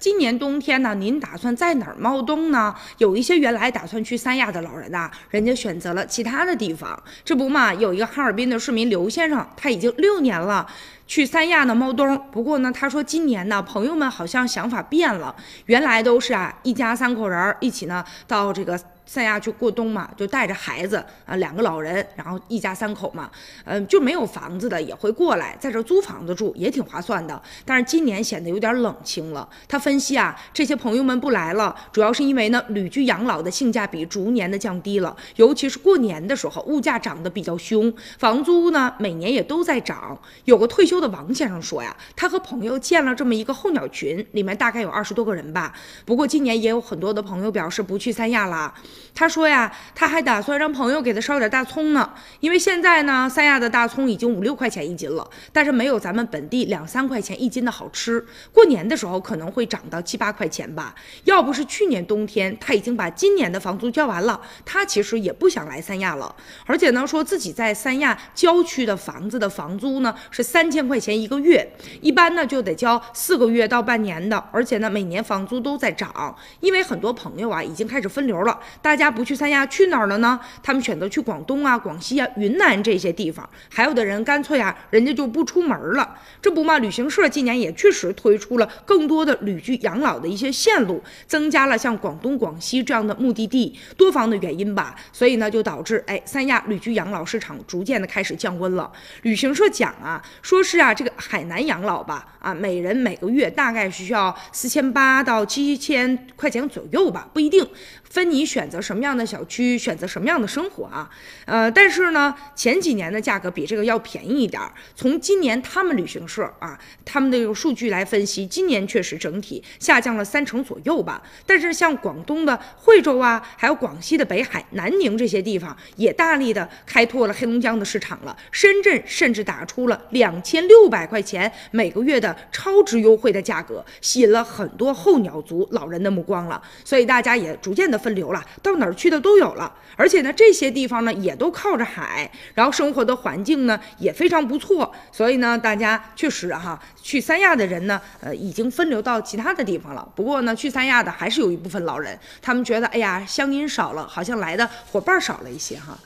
[0.00, 2.74] 今年冬天呢，您打算在哪儿冒冬呢？
[2.96, 7.00] 有一些原来打算去三亚的老人呐，人家选择了其他的地方。
[7.22, 10.66] 这不嘛，有一个哈尔滨的市民刘先生，他已经六年了
[11.06, 12.18] 去三亚呢冒冬。
[12.32, 15.36] 不过呢，他说今年呢，朋友们好像想法变了，
[15.66, 18.80] 原来都是啊一家三口人一起呢到这个。
[19.10, 23.28] 三亚去过冬嘛，就带着孩子啊，两个老人，然后一家三口嘛，
[23.64, 27.42] 嗯，就没有房子的也会过来，在这租房子住也挺划算的。
[27.64, 29.48] 但是今年显得有点冷清了。
[29.66, 40.16] 他分析啊，这些朋友们不来了，主要是因为呢，旅居养老的性价比逐年的降低了，尤其是过年的时候，物价涨得比较凶，房租呢每年也都在涨。
[40.44, 45.74] 有个退休的王先生说呀，他和朋友建了这么一个候鸟群，里面大概有二十多个人吧。
[46.04, 48.72] 不过今年也有很多的朋友表示不去三亚了。
[49.20, 58.24] 他说呀，他还打算让朋友给他捎点大葱呢，因为现在呢，三亚的大葱已经五六块钱一斤了，但是没有咱们本地两三块钱一斤的好吃。
[58.50, 60.94] 过年的时候可能会涨到七八块钱吧。
[61.24, 66.34] 要不是去年冬天他已经把今年的房租交完了，他其实也不想来三亚了。
[66.64, 78.58] 而且呢，说自己在三亚郊区的房子的房租呢是三千块钱一个月，一般呢就得交四个月到半年的，而且呢每年房租都在涨，因为很多朋友啊已经开始分流了。
[78.80, 80.38] 大家不去三亚，去哪儿了呢？
[80.62, 83.48] 他们选择去广东啊、广西啊、云南这些地方。
[83.68, 86.16] 还有的人干脆啊，人家就不出门了。
[86.40, 93.78] 这不嘛，旅行社今年也确实推出了更多的旅居养老的一些线路，增加了像广东、广西这样的目的地。
[93.96, 98.90] 多方的原因吧，所以呢，就导致哎，三亚旅居养老市场逐渐的开始降温了。
[99.22, 107.66] 旅行社讲啊，说是啊，这个海南养老吧，啊，每人每个月大概需要四千八到七千块钱左右吧，不一定。
[108.04, 111.08] 分你选择什么什么样的小区，选择什么样的生活啊？
[111.46, 114.70] 呃，但是呢，前几年的价格比这个要便宜一点儿。
[114.94, 121.22] 从今年他们旅行社啊，他们的这个数据来分析，今年确实整体下降了三成左右吧。
[121.46, 128.36] 但是像广东的惠州啊，还有广西的北海、南宁这些地方，也大力的开拓了黑龙江的市场了。
[128.52, 136.62] 深圳甚至打出了两千六百块钱每个月的超值优惠的价格，吸引了很多候鸟族老人的目光了。
[136.84, 137.98] 所以大家也逐渐的。
[138.00, 150.08] 分流了，到哪儿去的都有了，而且呢，这些地方呢也都靠着海，然后生活的环境呢也非常不错，所以呢，大家确实哈，去三亚的人呢，呃，已经分流到其他的地方了。
[150.14, 155.98] 不过呢，去三亚的还是有一部分老人，他们觉得，哎呀，乡音少了，好像来的伙伴少了一些哈。